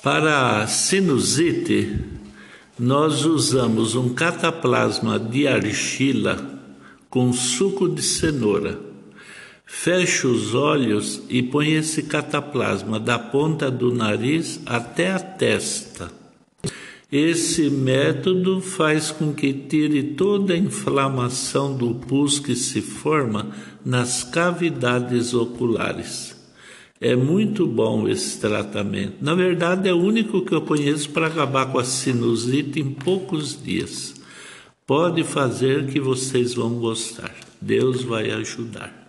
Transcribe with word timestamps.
Para 0.00 0.64
sinusite, 0.68 1.92
nós 2.78 3.24
usamos 3.24 3.96
um 3.96 4.10
cataplasma 4.10 5.18
de 5.18 5.48
argila 5.48 6.60
com 7.10 7.32
suco 7.32 7.88
de 7.88 8.00
cenoura. 8.00 8.78
Feche 9.66 10.24
os 10.28 10.54
olhos 10.54 11.20
e 11.28 11.42
põe 11.42 11.72
esse 11.72 12.04
cataplasma 12.04 13.00
da 13.00 13.18
ponta 13.18 13.72
do 13.72 13.92
nariz 13.92 14.60
até 14.64 15.10
a 15.10 15.18
testa. 15.18 16.12
Esse 17.10 17.68
método 17.68 18.60
faz 18.60 19.10
com 19.10 19.32
que 19.32 19.52
tire 19.52 20.14
toda 20.14 20.54
a 20.54 20.56
inflamação 20.56 21.76
do 21.76 21.96
pus 21.96 22.38
que 22.38 22.54
se 22.54 22.80
forma 22.80 23.50
nas 23.84 24.22
cavidades 24.22 25.34
oculares. 25.34 26.37
É 27.00 27.14
muito 27.14 27.66
bom 27.66 28.08
esse 28.08 28.40
tratamento. 28.40 29.16
Na 29.20 29.34
verdade, 29.34 29.88
é 29.88 29.92
o 29.92 30.02
único 30.02 30.44
que 30.44 30.52
eu 30.52 30.62
conheço 30.62 31.10
para 31.10 31.28
acabar 31.28 31.66
com 31.66 31.78
a 31.78 31.84
sinusite 31.84 32.80
em 32.80 32.90
poucos 32.90 33.62
dias. 33.62 34.20
Pode 34.84 35.22
fazer 35.22 35.86
que 35.86 36.00
vocês 36.00 36.54
vão 36.54 36.74
gostar. 36.74 37.32
Deus 37.60 38.02
vai 38.02 38.30
ajudar. 38.30 39.07